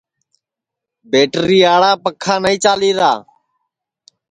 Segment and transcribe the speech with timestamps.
[1.09, 3.11] بیٹریاڑا پکھا نائی چالیرا